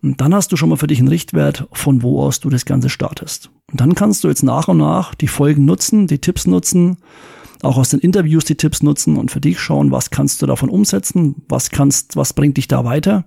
Und 0.00 0.20
dann 0.20 0.32
hast 0.32 0.52
du 0.52 0.56
schon 0.56 0.68
mal 0.68 0.76
für 0.76 0.86
dich 0.86 1.00
einen 1.00 1.08
Richtwert, 1.08 1.66
von 1.72 2.02
wo 2.02 2.22
aus 2.22 2.38
du 2.38 2.50
das 2.50 2.64
Ganze 2.64 2.88
startest. 2.88 3.50
Und 3.70 3.80
dann 3.80 3.96
kannst 3.96 4.22
du 4.22 4.28
jetzt 4.28 4.44
nach 4.44 4.68
und 4.68 4.78
nach 4.78 5.14
die 5.14 5.26
Folgen 5.26 5.64
nutzen, 5.64 6.06
die 6.06 6.20
Tipps 6.20 6.46
nutzen, 6.46 6.98
auch 7.62 7.76
aus 7.76 7.88
den 7.88 7.98
Interviews 7.98 8.44
die 8.44 8.54
Tipps 8.54 8.82
nutzen 8.84 9.16
und 9.16 9.32
für 9.32 9.40
dich 9.40 9.58
schauen, 9.58 9.90
was 9.90 10.10
kannst 10.10 10.40
du 10.40 10.46
davon 10.46 10.68
umsetzen, 10.68 11.42
was 11.48 11.70
kannst, 11.70 12.14
was 12.14 12.32
bringt 12.32 12.56
dich 12.56 12.68
da 12.68 12.84
weiter 12.84 13.24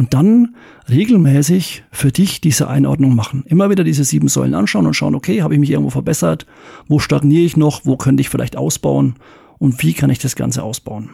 und 0.00 0.14
dann 0.14 0.56
regelmäßig 0.88 1.84
für 1.92 2.10
dich 2.10 2.40
diese 2.40 2.68
Einordnung 2.68 3.14
machen. 3.14 3.44
Immer 3.44 3.68
wieder 3.68 3.84
diese 3.84 4.02
sieben 4.02 4.28
Säulen 4.28 4.54
anschauen 4.54 4.86
und 4.86 4.94
schauen, 4.94 5.14
okay, 5.14 5.42
habe 5.42 5.52
ich 5.52 5.60
mich 5.60 5.68
irgendwo 5.68 5.90
verbessert? 5.90 6.46
Wo 6.88 6.98
stagniere 7.00 7.42
ich 7.42 7.58
noch? 7.58 7.84
Wo 7.84 7.98
könnte 7.98 8.22
ich 8.22 8.30
vielleicht 8.30 8.56
ausbauen? 8.56 9.16
Und 9.58 9.82
wie 9.82 9.92
kann 9.92 10.08
ich 10.08 10.18
das 10.18 10.36
Ganze 10.36 10.62
ausbauen? 10.62 11.10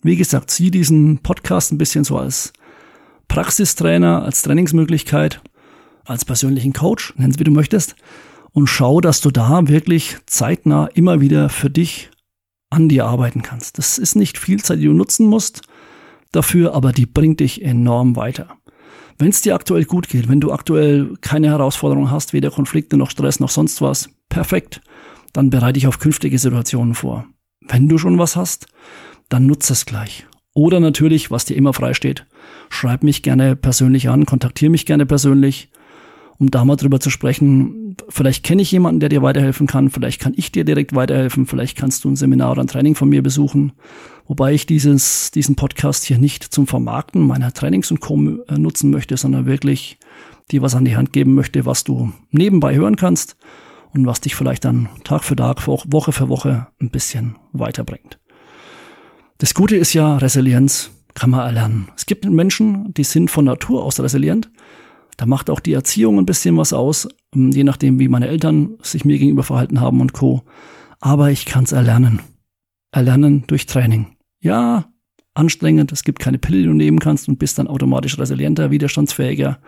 Wie 0.00 0.16
gesagt, 0.16 0.50
sieh 0.50 0.70
diesen 0.70 1.18
Podcast 1.18 1.72
ein 1.72 1.78
bisschen 1.78 2.04
so 2.04 2.16
als 2.16 2.54
Praxistrainer, 3.28 4.22
als 4.22 4.40
Trainingsmöglichkeit, 4.40 5.42
als 6.06 6.24
persönlichen 6.24 6.72
Coach, 6.72 7.12
nenn's 7.18 7.38
wie 7.38 7.44
du 7.44 7.50
möchtest, 7.50 7.96
und 8.52 8.66
schau, 8.66 9.02
dass 9.02 9.20
du 9.20 9.30
da 9.30 9.68
wirklich 9.68 10.16
zeitnah 10.24 10.86
immer 10.94 11.20
wieder 11.20 11.50
für 11.50 11.68
dich 11.68 12.10
an 12.70 12.88
dir 12.88 13.04
arbeiten 13.04 13.42
kannst. 13.42 13.76
Das 13.76 13.98
ist 13.98 14.16
nicht 14.16 14.38
viel 14.38 14.62
Zeit, 14.62 14.78
die 14.78 14.86
du 14.86 14.94
nutzen 14.94 15.26
musst 15.26 15.60
dafür, 16.32 16.74
aber 16.74 16.92
die 16.92 17.06
bringt 17.06 17.40
dich 17.40 17.62
enorm 17.62 18.16
weiter. 18.16 18.48
Wenn 19.18 19.28
es 19.28 19.42
dir 19.42 19.54
aktuell 19.54 19.84
gut 19.84 20.08
geht, 20.08 20.28
wenn 20.28 20.40
du 20.40 20.52
aktuell 20.52 21.14
keine 21.20 21.48
Herausforderungen 21.48 22.10
hast, 22.10 22.32
weder 22.32 22.50
Konflikte 22.50 22.96
noch 22.96 23.10
Stress 23.10 23.40
noch 23.40 23.50
sonst 23.50 23.80
was, 23.80 24.08
perfekt, 24.28 24.80
dann 25.32 25.50
bereite 25.50 25.74
dich 25.74 25.86
auf 25.86 25.98
künftige 25.98 26.38
Situationen 26.38 26.94
vor. 26.94 27.26
Wenn 27.60 27.88
du 27.88 27.98
schon 27.98 28.18
was 28.18 28.36
hast, 28.36 28.66
dann 29.28 29.46
nutze 29.46 29.72
es 29.72 29.86
gleich. 29.86 30.26
Oder 30.54 30.80
natürlich, 30.80 31.30
was 31.30 31.44
dir 31.44 31.56
immer 31.56 31.72
frei 31.72 31.94
steht, 31.94 32.26
schreib 32.68 33.02
mich 33.02 33.22
gerne 33.22 33.56
persönlich 33.56 34.08
an, 34.08 34.26
kontaktiere 34.26 34.70
mich 34.70 34.84
gerne 34.84 35.06
persönlich, 35.06 35.70
um 36.42 36.50
da 36.50 36.64
mal 36.64 36.74
drüber 36.74 36.98
zu 36.98 37.08
sprechen. 37.08 37.94
Vielleicht 38.08 38.42
kenne 38.42 38.62
ich 38.62 38.72
jemanden, 38.72 38.98
der 38.98 39.08
dir 39.08 39.22
weiterhelfen 39.22 39.68
kann, 39.68 39.90
vielleicht 39.90 40.20
kann 40.20 40.34
ich 40.36 40.50
dir 40.50 40.64
direkt 40.64 40.92
weiterhelfen, 40.92 41.46
vielleicht 41.46 41.78
kannst 41.78 42.02
du 42.02 42.10
ein 42.10 42.16
Seminar 42.16 42.50
oder 42.50 42.62
ein 42.62 42.66
Training 42.66 42.96
von 42.96 43.08
mir 43.08 43.22
besuchen. 43.22 43.72
Wobei 44.26 44.52
ich 44.52 44.66
dieses, 44.66 45.30
diesen 45.30 45.54
Podcast 45.54 46.04
hier 46.04 46.18
nicht 46.18 46.42
zum 46.42 46.66
Vermarkten 46.66 47.24
meiner 47.24 47.52
Trainings 47.52 47.92
und 47.92 48.00
Co. 48.00 48.16
Äh, 48.48 48.58
nutzen 48.58 48.90
möchte, 48.90 49.16
sondern 49.16 49.46
wirklich 49.46 50.00
dir 50.50 50.62
was 50.62 50.74
an 50.74 50.84
die 50.84 50.96
Hand 50.96 51.12
geben 51.12 51.34
möchte, 51.34 51.64
was 51.64 51.84
du 51.84 52.12
nebenbei 52.32 52.74
hören 52.74 52.96
kannst 52.96 53.36
und 53.94 54.04
was 54.04 54.20
dich 54.20 54.34
vielleicht 54.34 54.64
dann 54.64 54.88
Tag 55.04 55.22
für 55.22 55.36
Tag, 55.36 55.68
Woche 55.68 56.10
für 56.10 56.28
Woche 56.28 56.66
ein 56.80 56.90
bisschen 56.90 57.36
weiterbringt. 57.52 58.18
Das 59.38 59.54
Gute 59.54 59.76
ist 59.76 59.92
ja, 59.92 60.16
Resilienz 60.16 60.90
kann 61.14 61.30
man 61.30 61.40
erlernen. 61.40 61.88
Es 61.94 62.04
gibt 62.04 62.24
Menschen, 62.24 62.92
die 62.94 63.04
sind 63.04 63.30
von 63.30 63.44
Natur 63.44 63.84
aus 63.84 64.00
resilient. 64.00 64.50
Da 65.22 65.26
macht 65.26 65.50
auch 65.50 65.60
die 65.60 65.72
Erziehung 65.72 66.18
ein 66.18 66.26
bisschen 66.26 66.56
was 66.56 66.72
aus, 66.72 67.06
ähm, 67.32 67.52
je 67.52 67.62
nachdem, 67.62 68.00
wie 68.00 68.08
meine 68.08 68.26
Eltern 68.26 68.76
sich 68.82 69.04
mir 69.04 69.20
gegenüber 69.20 69.44
verhalten 69.44 69.80
haben 69.80 70.00
und 70.00 70.12
Co. 70.12 70.42
Aber 70.98 71.30
ich 71.30 71.44
kann 71.44 71.62
es 71.62 71.70
erlernen. 71.70 72.18
Erlernen 72.90 73.44
durch 73.46 73.66
Training. 73.66 74.16
Ja, 74.40 74.90
anstrengend, 75.32 75.92
es 75.92 76.02
gibt 76.02 76.18
keine 76.18 76.38
Pille, 76.38 76.58
die 76.58 76.64
du 76.64 76.72
nehmen 76.72 76.98
kannst 76.98 77.28
und 77.28 77.38
bist 77.38 77.56
dann 77.60 77.68
automatisch 77.68 78.18
resilienter, 78.18 78.72
widerstandsfähiger. 78.72 79.60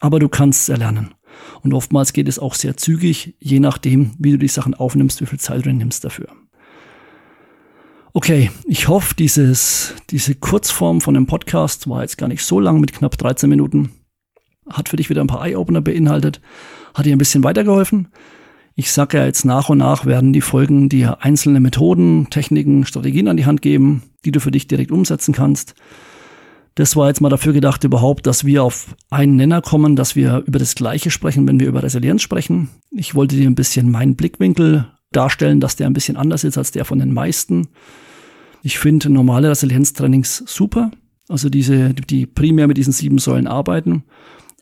Aber 0.00 0.18
du 0.18 0.28
kannst 0.28 0.62
es 0.62 0.68
erlernen. 0.68 1.14
Und 1.62 1.74
oftmals 1.74 2.12
geht 2.12 2.26
es 2.26 2.40
auch 2.40 2.54
sehr 2.54 2.76
zügig, 2.76 3.36
je 3.38 3.60
nachdem, 3.60 4.10
wie 4.18 4.32
du 4.32 4.38
die 4.38 4.48
Sachen 4.48 4.74
aufnimmst, 4.74 5.20
wie 5.20 5.26
viel 5.26 5.38
Zeit 5.38 5.64
du 5.64 5.72
nimmst 5.72 6.04
dafür. 6.04 6.26
Okay, 8.14 8.50
ich 8.64 8.88
hoffe, 8.88 9.14
dieses, 9.14 9.94
diese 10.10 10.34
Kurzform 10.34 11.00
von 11.00 11.14
dem 11.14 11.26
Podcast 11.28 11.88
war 11.88 12.02
jetzt 12.02 12.18
gar 12.18 12.26
nicht 12.26 12.44
so 12.44 12.58
lang 12.58 12.80
mit 12.80 12.92
knapp 12.92 13.16
13 13.16 13.48
Minuten. 13.48 13.92
Hat 14.70 14.88
für 14.88 14.96
dich 14.96 15.10
wieder 15.10 15.20
ein 15.20 15.26
paar 15.26 15.44
Eye-Opener 15.44 15.80
beinhaltet. 15.80 16.40
Hat 16.94 17.06
dir 17.06 17.14
ein 17.14 17.18
bisschen 17.18 17.44
weitergeholfen. 17.44 18.08
Ich 18.74 18.92
sage 18.92 19.18
ja 19.18 19.26
jetzt 19.26 19.44
nach 19.44 19.68
und 19.70 19.78
nach 19.78 20.06
werden 20.06 20.32
die 20.32 20.40
Folgen 20.40 20.88
dir 20.88 21.22
einzelne 21.22 21.58
Methoden, 21.58 22.28
Techniken, 22.30 22.86
Strategien 22.86 23.26
an 23.26 23.36
die 23.36 23.46
Hand 23.46 23.60
geben, 23.60 24.04
die 24.24 24.30
du 24.30 24.40
für 24.40 24.52
dich 24.52 24.68
direkt 24.68 24.92
umsetzen 24.92 25.34
kannst. 25.34 25.74
Das 26.76 26.94
war 26.94 27.08
jetzt 27.08 27.20
mal 27.20 27.28
dafür 27.28 27.52
gedacht 27.52 27.82
überhaupt, 27.82 28.28
dass 28.28 28.44
wir 28.44 28.62
auf 28.62 28.94
einen 29.10 29.34
Nenner 29.34 29.62
kommen, 29.62 29.96
dass 29.96 30.14
wir 30.14 30.44
über 30.46 30.60
das 30.60 30.76
Gleiche 30.76 31.10
sprechen, 31.10 31.48
wenn 31.48 31.58
wir 31.58 31.66
über 31.66 31.82
Resilienz 31.82 32.22
sprechen. 32.22 32.68
Ich 32.92 33.16
wollte 33.16 33.34
dir 33.34 33.50
ein 33.50 33.56
bisschen 33.56 33.90
meinen 33.90 34.14
Blickwinkel 34.14 34.86
darstellen, 35.10 35.58
dass 35.58 35.74
der 35.74 35.88
ein 35.88 35.92
bisschen 35.92 36.16
anders 36.16 36.44
ist 36.44 36.56
als 36.56 36.70
der 36.70 36.84
von 36.84 37.00
den 37.00 37.12
meisten. 37.12 37.70
Ich 38.62 38.78
finde 38.78 39.10
normale 39.10 39.50
Resilienztrainings 39.50 40.44
super. 40.46 40.92
Also 41.28 41.48
diese, 41.50 41.94
die 41.94 42.26
primär 42.26 42.68
mit 42.68 42.76
diesen 42.76 42.92
sieben 42.92 43.18
Säulen 43.18 43.48
arbeiten. 43.48 44.04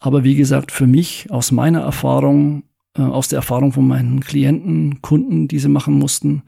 Aber 0.00 0.24
wie 0.24 0.34
gesagt, 0.34 0.72
für 0.72 0.86
mich 0.86 1.30
aus 1.30 1.52
meiner 1.52 1.80
Erfahrung, 1.80 2.64
äh, 2.96 3.02
aus 3.02 3.28
der 3.28 3.38
Erfahrung 3.38 3.72
von 3.72 3.86
meinen 3.86 4.20
Klienten, 4.20 5.00
Kunden, 5.02 5.48
die 5.48 5.58
sie 5.58 5.68
machen 5.68 5.98
mussten 5.98 6.42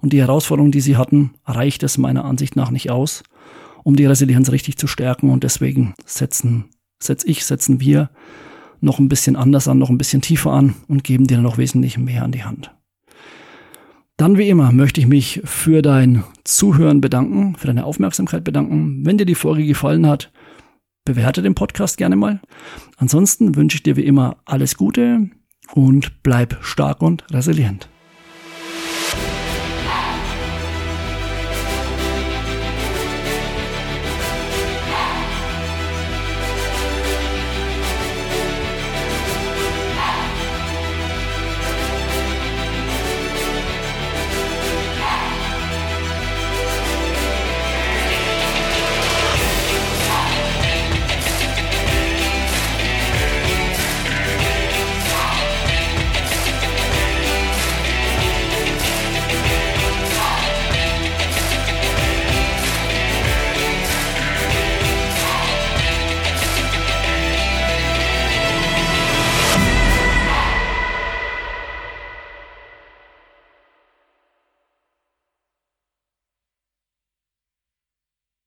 und 0.00 0.12
die 0.12 0.20
Herausforderungen, 0.20 0.72
die 0.72 0.80
sie 0.80 0.96
hatten, 0.96 1.32
reicht 1.44 1.82
es 1.82 1.98
meiner 1.98 2.24
Ansicht 2.24 2.56
nach 2.56 2.70
nicht 2.70 2.90
aus 2.90 3.22
um 3.84 3.94
die 3.94 4.06
Resilienz 4.06 4.50
richtig 4.50 4.76
zu 4.76 4.88
stärken. 4.88 5.30
Und 5.30 5.44
deswegen 5.44 5.94
setzen, 6.04 6.64
setz 6.98 7.22
ich, 7.24 7.44
setzen 7.44 7.80
wir 7.80 8.10
noch 8.80 8.98
ein 8.98 9.08
bisschen 9.08 9.36
anders 9.36 9.68
an, 9.68 9.78
noch 9.78 9.90
ein 9.90 9.98
bisschen 9.98 10.22
tiefer 10.22 10.50
an 10.50 10.74
und 10.88 11.04
geben 11.04 11.28
dir 11.28 11.38
noch 11.38 11.58
wesentlich 11.58 11.96
mehr 11.96 12.24
an 12.24 12.32
die 12.32 12.42
Hand. 12.42 12.74
Dann 14.16 14.38
wie 14.38 14.48
immer 14.48 14.72
möchte 14.72 15.00
ich 15.00 15.06
mich 15.06 15.40
für 15.44 15.82
dein 15.82 16.24
Zuhören 16.44 17.00
bedanken, 17.00 17.56
für 17.56 17.66
deine 17.66 17.84
Aufmerksamkeit 17.84 18.44
bedanken. 18.44 19.04
Wenn 19.04 19.18
dir 19.18 19.26
die 19.26 19.34
Folge 19.34 19.66
gefallen 19.66 20.06
hat, 20.06 20.32
bewerte 21.04 21.42
den 21.42 21.54
Podcast 21.54 21.96
gerne 21.96 22.16
mal. 22.16 22.40
Ansonsten 22.96 23.56
wünsche 23.56 23.76
ich 23.76 23.82
dir 23.82 23.96
wie 23.96 24.04
immer 24.04 24.36
alles 24.44 24.76
Gute 24.76 25.30
und 25.72 26.22
bleib 26.22 26.58
stark 26.62 27.02
und 27.02 27.24
resilient. 27.32 27.88